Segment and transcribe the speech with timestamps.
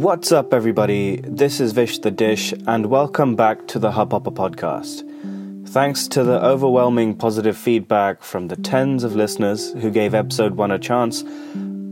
[0.00, 1.20] What's up, everybody?
[1.22, 5.06] This is Vish the Dish, and welcome back to the Hubhopper podcast.
[5.68, 10.70] Thanks to the overwhelming positive feedback from the tens of listeners who gave episode 1
[10.70, 11.22] a chance,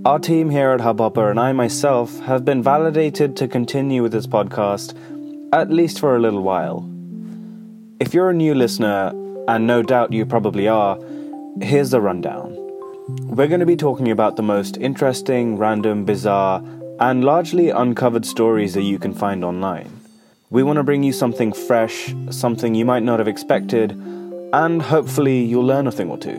[0.05, 4.27] our team here at Hubhopper and I myself have been validated to continue with this
[4.27, 4.97] podcast
[5.53, 6.89] at least for a little while.
[8.01, 9.13] If you're a new listener,
[9.49, 10.99] and no doubt you probably are,
[11.61, 12.68] here's the rundown.
[13.09, 16.63] We're going to be talking about the most interesting, random, bizarre,
[17.01, 20.01] and largely uncovered stories that you can find online.
[20.51, 23.93] We want to bring you something fresh, something you might not have expected,
[24.53, 26.39] and hopefully you'll learn a thing or two.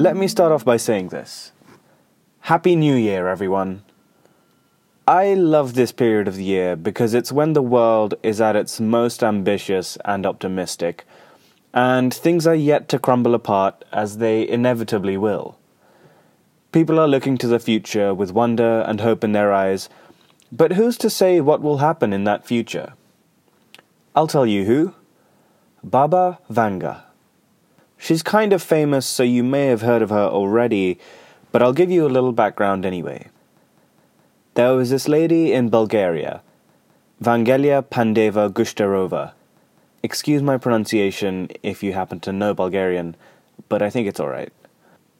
[0.00, 1.52] Let me start off by saying this
[2.40, 3.82] Happy New Year, everyone.
[5.06, 8.80] I love this period of the year because it's when the world is at its
[8.80, 11.04] most ambitious and optimistic
[11.76, 15.58] and things are yet to crumble apart as they inevitably will.
[16.72, 19.90] People are looking to the future with wonder and hope in their eyes,
[20.50, 22.94] but who's to say what will happen in that future?
[24.14, 24.94] I'll tell you who
[25.84, 27.02] Baba Vanga.
[27.98, 30.98] She's kind of famous, so you may have heard of her already,
[31.52, 33.28] but I'll give you a little background anyway.
[34.54, 36.40] There was this lady in Bulgaria,
[37.22, 39.32] Vangelia Pandeva Gushterova.
[40.06, 43.16] Excuse my pronunciation if you happen to know Bulgarian,
[43.68, 44.52] but I think it's alright.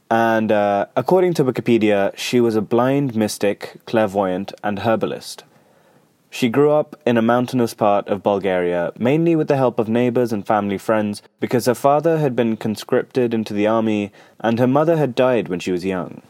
[0.09, 5.43] And uh, according to Wikipedia, she was a blind mystic, clairvoyant, and herbalist.
[6.31, 10.33] She grew up in a mountainous part of Bulgaria, mainly with the help of neighbors
[10.33, 14.97] and family friends, because her father had been conscripted into the army and her mother
[14.97, 16.23] had died when she was young.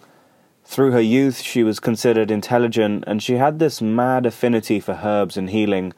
[0.64, 5.36] Through her youth, she was considered intelligent and she had this mad affinity for herbs
[5.36, 5.92] and healing,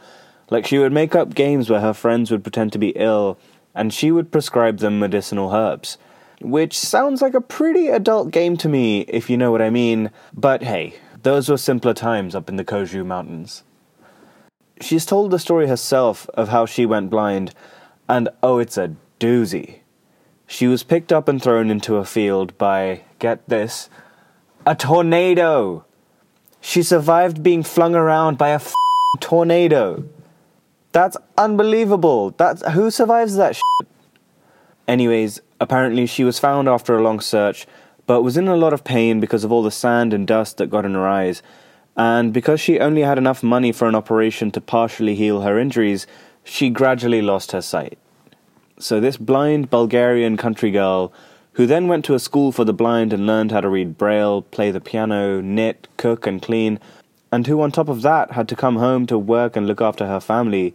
[0.50, 3.38] like she would make up games where her friends would pretend to be ill,
[3.74, 5.98] and she would prescribe them medicinal herbs.
[6.40, 10.10] Which sounds like a pretty adult game to me, if you know what I mean,
[10.32, 13.64] but hey, those were simpler times up in the Kozhuh Mountains.
[14.80, 17.54] She's told the story herself of how she went blind,
[18.08, 19.80] and oh, it's a doozy.
[20.46, 23.90] She was picked up and thrown into a field by, get this,
[24.64, 25.84] a tornado!
[26.60, 28.60] She survived being flung around by a
[29.20, 30.04] tornado.
[30.92, 32.30] That's unbelievable.
[32.30, 33.88] That's who survives that shit?
[34.86, 37.66] Anyways, apparently she was found after a long search,
[38.06, 40.70] but was in a lot of pain because of all the sand and dust that
[40.70, 41.42] got in her eyes.
[41.96, 46.06] And because she only had enough money for an operation to partially heal her injuries,
[46.42, 47.98] she gradually lost her sight.
[48.78, 51.12] So this blind Bulgarian country girl,
[51.54, 54.42] who then went to a school for the blind and learned how to read braille,
[54.42, 56.78] play the piano, knit, cook, and clean,
[57.30, 60.06] and who on top of that had to come home to work and look after
[60.06, 60.74] her family.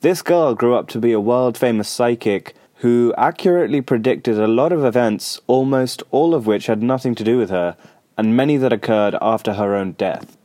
[0.00, 4.72] This girl grew up to be a world famous psychic who accurately predicted a lot
[4.72, 7.76] of events, almost all of which had nothing to do with her,
[8.18, 10.36] and many that occurred after her own death.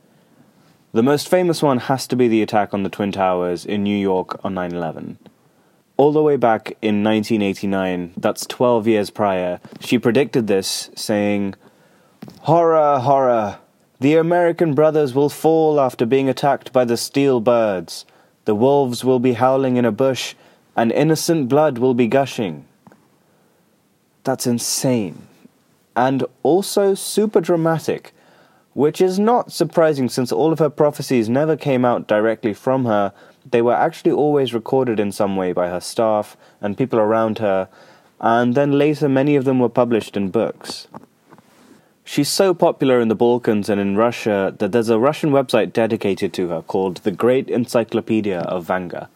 [0.92, 3.96] The most famous one has to be the attack on the Twin Towers in New
[3.96, 5.18] York on 9 11.
[5.96, 11.54] All the way back in 1989, that's 12 years prior, she predicted this, saying,
[12.40, 13.58] Horror, horror!
[14.02, 18.04] The American brothers will fall after being attacked by the steel birds.
[18.46, 20.34] The wolves will be howling in a bush,
[20.74, 22.64] and innocent blood will be gushing.
[24.24, 25.28] That's insane.
[25.94, 28.12] And also super dramatic,
[28.72, 33.12] which is not surprising since all of her prophecies never came out directly from her.
[33.48, 37.68] They were actually always recorded in some way by her staff and people around her,
[38.20, 40.88] and then later many of them were published in books.
[42.04, 46.32] She's so popular in the Balkans and in Russia that there's a Russian website dedicated
[46.34, 49.08] to her called The Great Encyclopedia of Vanga.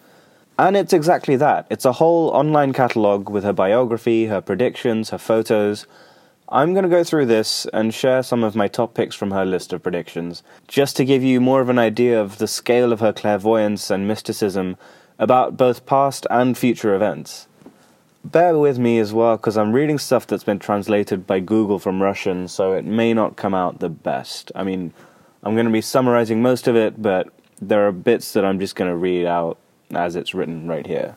[0.57, 1.67] And it's exactly that.
[1.69, 5.87] It's a whole online catalogue with her biography, her predictions, her photos.
[6.49, 9.45] I'm going to go through this and share some of my top picks from her
[9.45, 13.01] list of predictions, just to give you more of an idea of the scale of
[13.01, 14.77] her clairvoyance and mysticism
[15.19, 17.49] about both past and future events
[18.33, 22.03] bear with me as well because I'm reading stuff that's been translated by Google from
[22.03, 24.53] Russian, so it may not come out the best.
[24.55, 24.93] I mean,
[25.43, 27.29] I'm going to be summarizing most of it, but
[27.61, 29.59] there are bits that I'm just going to read out
[29.91, 31.17] as it's written right here.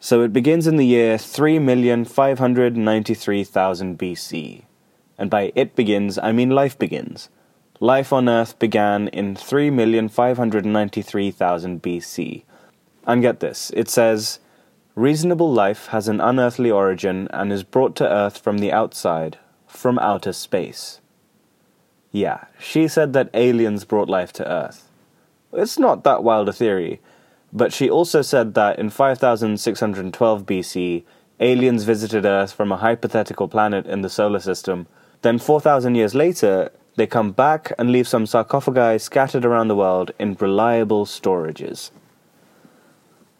[0.00, 4.62] So it begins in the year 3,593,000 BC.
[5.18, 7.28] And by it begins, I mean life begins.
[7.78, 12.42] Life on Earth began in 3,593,000 BC.
[13.06, 14.40] And get this it says,
[14.96, 19.98] Reasonable life has an unearthly origin and is brought to Earth from the outside, from
[20.00, 21.00] outer space.
[22.10, 24.88] Yeah, she said that aliens brought life to Earth.
[25.52, 27.00] It's not that wild a theory,
[27.52, 31.04] but she also said that in 5612 BC,
[31.38, 34.88] aliens visited Earth from a hypothetical planet in the solar system.
[35.22, 40.10] Then, 4,000 years later, they come back and leave some sarcophagi scattered around the world
[40.18, 41.90] in reliable storages.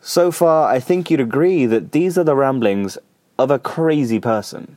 [0.00, 2.96] So far, I think you'd agree that these are the ramblings
[3.38, 4.76] of a crazy person.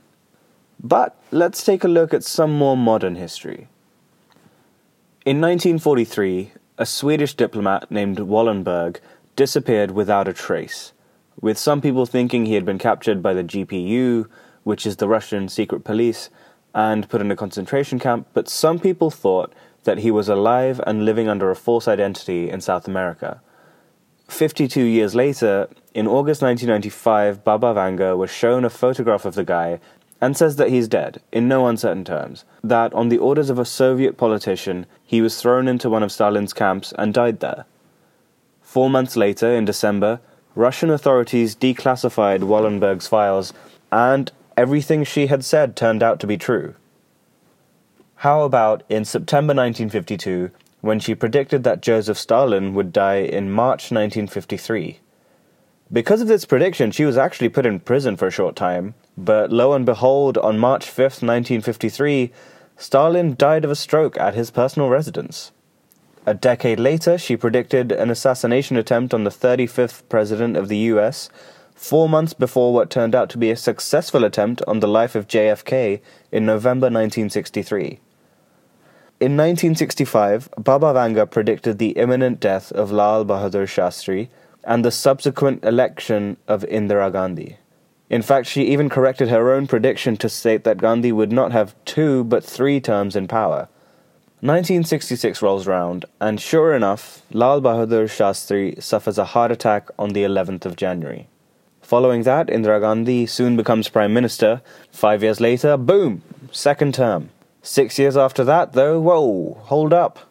[0.82, 3.68] But let's take a look at some more modern history.
[5.24, 8.98] In 1943, a Swedish diplomat named Wallenberg
[9.36, 10.92] disappeared without a trace,
[11.40, 14.28] with some people thinking he had been captured by the GPU,
[14.64, 16.28] which is the Russian secret police,
[16.74, 19.52] and put in a concentration camp, but some people thought
[19.84, 23.40] that he was alive and living under a false identity in South America.
[24.28, 29.80] 52 years later, in August 1995, Baba Vanga was shown a photograph of the guy
[30.20, 33.64] and says that he's dead, in no uncertain terms, that on the orders of a
[33.64, 37.66] Soviet politician, he was thrown into one of Stalin's camps and died there.
[38.62, 40.20] Four months later, in December,
[40.54, 43.52] Russian authorities declassified Wallenberg's files,
[43.92, 46.74] and everything she had said turned out to be true.
[48.16, 50.50] How about in September 1952,
[50.84, 55.00] when she predicted that Joseph Stalin would die in March 1953.
[55.90, 59.50] Because of this prediction, she was actually put in prison for a short time, but
[59.50, 62.30] lo and behold, on March 5th, 1953,
[62.76, 65.52] Stalin died of a stroke at his personal residence.
[66.26, 71.30] A decade later, she predicted an assassination attempt on the 35th president of the US,
[71.74, 75.28] four months before what turned out to be a successful attempt on the life of
[75.28, 78.00] JFK in November 1963.
[79.24, 84.28] In 1965, Baba Vanga predicted the imminent death of Lal Bahadur Shastri
[84.64, 87.56] and the subsequent election of Indira Gandhi.
[88.10, 91.74] In fact, she even corrected her own prediction to state that Gandhi would not have
[91.86, 93.70] two but three terms in power.
[94.42, 100.22] 1966 rolls round, and sure enough, Lal Bahadur Shastri suffers a heart attack on the
[100.22, 101.28] 11th of January.
[101.80, 104.60] Following that, Indira Gandhi soon becomes Prime Minister.
[104.92, 106.20] Five years later, boom,
[106.52, 107.30] second term.
[107.64, 110.30] Six years after that, though, whoa, hold up.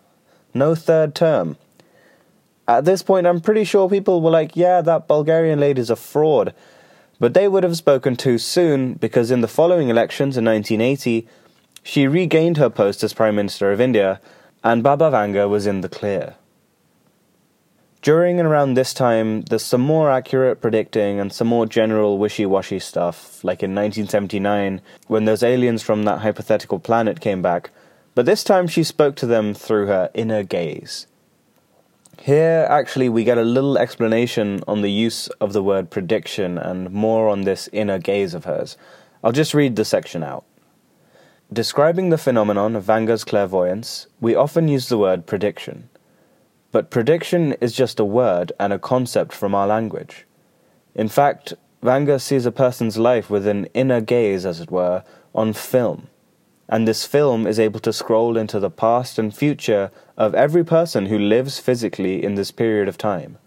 [0.53, 1.57] No third term.
[2.67, 6.53] At this point, I'm pretty sure people were like, yeah, that Bulgarian lady's a fraud.
[7.19, 11.27] But they would have spoken too soon because in the following elections in 1980,
[11.81, 14.21] she regained her post as Prime Minister of India,
[14.63, 16.35] and Baba Vanga was in the clear.
[18.03, 22.45] During and around this time, there's some more accurate predicting and some more general wishy
[22.45, 27.71] washy stuff, like in 1979, when those aliens from that hypothetical planet came back,
[28.13, 31.07] but this time she spoke to them through her inner gaze.
[32.19, 36.91] Here, actually, we get a little explanation on the use of the word prediction and
[36.91, 38.75] more on this inner gaze of hers.
[39.23, 40.43] I'll just read the section out.
[41.53, 45.87] Describing the phenomenon of Vanga's clairvoyance, we often use the word prediction.
[46.73, 50.25] But prediction is just a word and a concept from our language.
[50.95, 51.53] In fact,
[51.83, 55.03] Vanga sees a person's life with an inner gaze, as it were,
[55.35, 56.07] on film.
[56.67, 61.05] And this film is able to scroll into the past and future of every person
[61.05, 63.37] who lives physically in this period of time.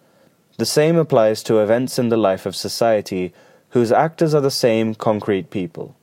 [0.58, 3.34] The same applies to events in the life of society
[3.70, 5.96] whose actors are the same concrete people.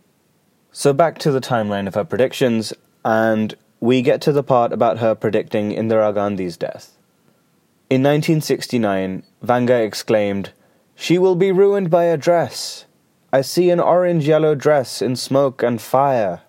[0.73, 2.73] So back to the timeline of her predictions,
[3.05, 6.97] and we get to the part about her predicting Indira Gandhi's death.
[7.93, 10.49] In 1969, Vanga exclaimed,
[10.95, 12.85] She will be ruined by a dress.
[13.31, 16.41] I see an orange yellow dress in smoke and fire.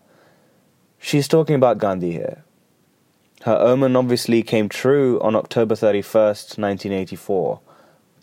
[0.98, 2.44] She's talking about Gandhi here.
[3.42, 7.60] Her omen obviously came true on October 31st, 1984.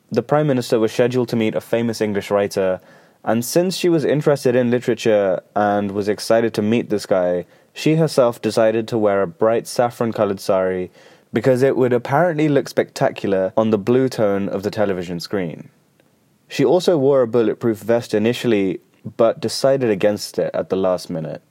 [0.09, 2.81] The Prime Minister was scheduled to meet a famous English writer,
[3.23, 7.97] and since she was interested in literature and was excited to meet this guy, she
[7.97, 10.89] herself decided to wear a bright saffron colored sari
[11.33, 15.69] because it would apparently look spectacular on the blue tone of the television screen.
[16.47, 18.81] She also wore a bulletproof vest initially,
[19.17, 21.41] but decided against it at the last minute.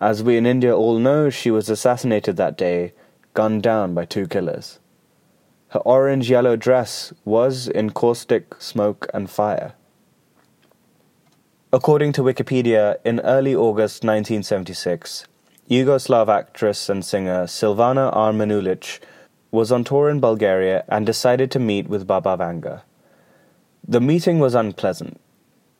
[0.00, 2.92] As we in India all know, she was assassinated that day,
[3.34, 4.78] gunned down by two killers.
[5.68, 9.74] Her orange yellow dress was in caustic smoke and fire.
[11.72, 15.26] According to Wikipedia, in early August 1976,
[15.70, 19.00] Yugoslav actress and singer Silvana Armenulic
[19.50, 22.82] was on tour in Bulgaria and decided to meet with Baba Vanga.
[23.88, 25.18] The meeting was unpleasant.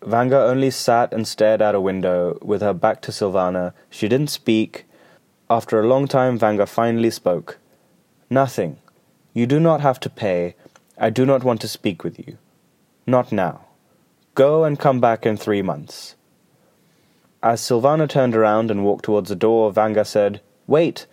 [0.00, 3.74] Vanga only sat and stared out a window with her back to Silvana.
[3.90, 4.86] She didn't speak.
[5.50, 7.58] After a long time, Vanga finally spoke.
[8.30, 8.78] Nothing.
[9.34, 10.54] You do not have to pay.
[10.96, 12.38] I do not want to speak with you.
[13.06, 13.66] Not now.
[14.34, 16.14] Go and come back in three months.
[17.44, 21.04] As Silvana turned around and walked towards the door, Vanga said, Wait!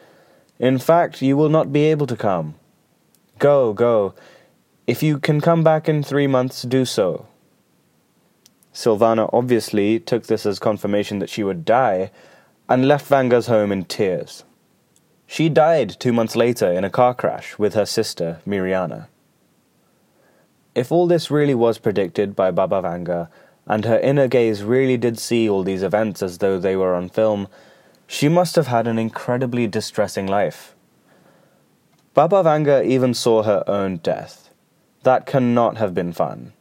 [0.60, 2.56] In fact, you will not be able to come.
[3.38, 4.14] Go, go.
[4.88, 7.28] If you can come back in three months, do so.
[8.74, 12.12] Silvana obviously took this as confirmation that she would die
[12.70, 14.46] and left Vanga's home in tears.
[15.28, 19.08] She died two months later in a car crash with her sister, Mirjana.
[20.76, 23.28] If all this really was predicted by Baba Vanga,
[23.68, 27.10] and her inner gaze really did see all these events as though they were on
[27.10, 27.48] film,
[28.08, 30.76] she must have had an incredibly distressing life.
[32.14, 34.50] Baba Vanga even saw her own death.
[35.04, 36.54] That cannot have been fun.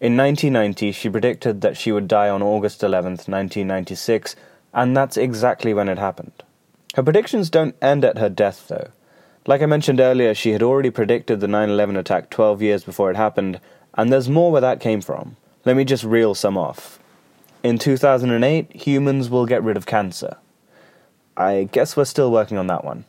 [0.00, 4.36] In 1990, she predicted that she would die on August 11, 1996,
[4.74, 6.44] and that's exactly when it happened.
[6.94, 8.88] Her predictions don't end at her death, though.
[9.46, 13.10] Like I mentioned earlier, she had already predicted the 9 11 attack 12 years before
[13.10, 13.60] it happened,
[13.94, 15.36] and there's more where that came from.
[15.64, 16.98] Let me just reel some off.
[17.62, 20.36] In 2008, humans will get rid of cancer.
[21.36, 23.04] I guess we're still working on that one.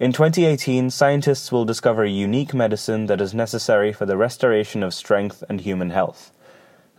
[0.00, 4.94] In 2018, scientists will discover a unique medicine that is necessary for the restoration of
[4.94, 6.30] strength and human health.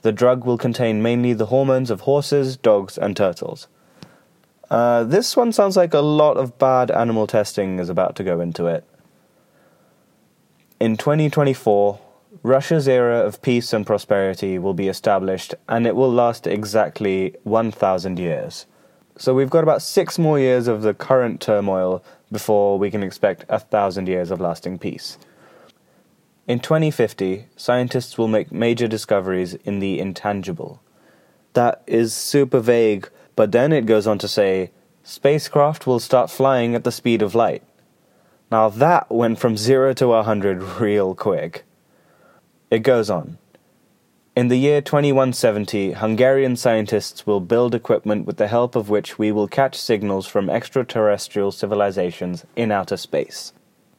[0.01, 3.67] The drug will contain mainly the hormones of horses, dogs, and turtles.
[4.69, 8.39] Uh, this one sounds like a lot of bad animal testing is about to go
[8.39, 8.83] into it.
[10.79, 12.00] In 2024,
[12.43, 18.19] Russia's era of peace and prosperity will be established, and it will last exactly 1,000
[18.19, 18.67] years.
[19.17, 23.45] So we've got about six more years of the current turmoil before we can expect
[23.50, 25.17] a thousand years of lasting peace.
[26.48, 30.81] In 2050, scientists will make major discoveries in the intangible.
[31.53, 34.69] That is super vague, but then it goes on to say
[35.03, 37.63] spacecraft will start flying at the speed of light.
[38.51, 41.65] Now that went from 0 to a 100 real quick.
[42.71, 43.39] It goes on.
[44.35, 49.31] In the year 2170, Hungarian scientists will build equipment with the help of which we
[49.31, 53.53] will catch signals from extraterrestrial civilizations in outer space.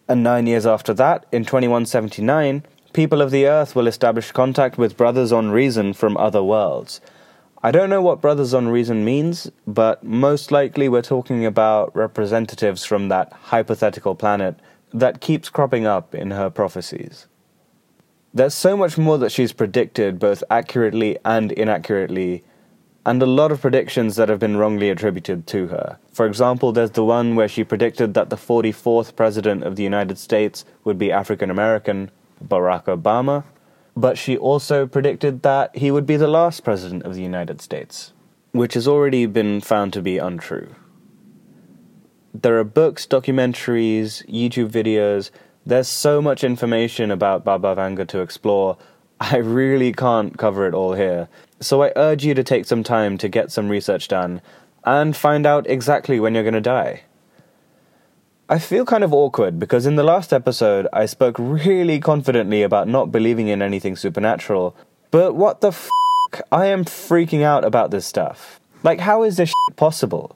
[0.08, 2.62] And nine years after that, in 2179,
[2.92, 7.00] people of the Earth will establish contact with Brothers on Reason from other worlds.
[7.64, 12.84] I don't know what Brothers on Reason means, but most likely we're talking about representatives
[12.84, 14.54] from that hypothetical planet
[14.94, 17.26] that keeps cropping up in her prophecies.
[18.32, 22.44] There's so much more that she's predicted, both accurately and inaccurately,
[23.04, 25.98] and a lot of predictions that have been wrongly attributed to her.
[26.12, 30.16] For example, there's the one where she predicted that the 44th President of the United
[30.16, 32.12] States would be African American,
[32.44, 33.42] Barack Obama,
[33.96, 38.12] but she also predicted that he would be the last President of the United States,
[38.52, 40.68] which has already been found to be untrue.
[42.32, 45.32] There are books, documentaries, YouTube videos,
[45.64, 48.76] there's so much information about Baba Vanga to explore.
[49.20, 51.28] I really can't cover it all here.
[51.60, 54.40] So I urge you to take some time to get some research done
[54.84, 57.02] and find out exactly when you're going to die.
[58.48, 62.88] I feel kind of awkward because in the last episode I spoke really confidently about
[62.88, 64.74] not believing in anything supernatural,
[65.10, 65.88] but what the f?
[66.50, 68.60] I am freaking out about this stuff.
[68.82, 70.34] Like, how is this possible?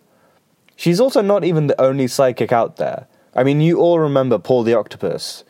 [0.77, 3.07] She's also not even the only psychic out there.
[3.37, 5.43] I mean, you all remember Paul the Octopus,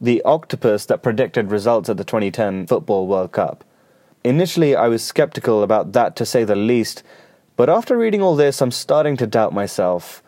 [0.00, 3.64] the octopus that predicted results at the 2010 Football World Cup.
[4.22, 7.02] Initially, I was skeptical about that to say the least,
[7.56, 10.22] but after reading all this, I'm starting to doubt myself.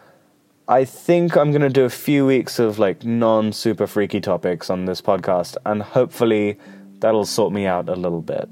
[0.66, 4.68] I think I'm going to do a few weeks of like non super freaky topics
[4.68, 6.58] on this podcast, and hopefully
[6.98, 8.48] that'll sort me out a little bit.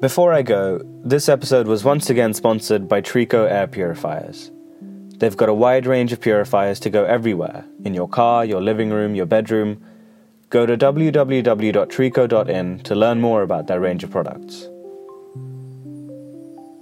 [0.00, 4.50] Before I go, this episode was once again sponsored by Trico Air Purifiers.
[5.20, 8.90] They've got a wide range of purifiers to go everywhere in your car, your living
[8.90, 9.84] room, your bedroom.
[10.48, 14.66] Go to www.trico.in to learn more about their range of products.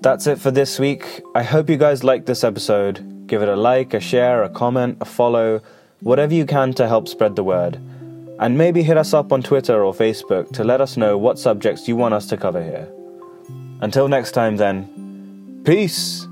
[0.00, 1.20] That's it for this week.
[1.34, 3.26] I hope you guys liked this episode.
[3.26, 5.60] Give it a like, a share, a comment, a follow,
[6.00, 7.80] whatever you can to help spread the word.
[8.38, 11.88] And maybe hit us up on Twitter or Facebook to let us know what subjects
[11.88, 12.88] you want us to cover here.
[13.80, 16.27] Until next time, then, peace!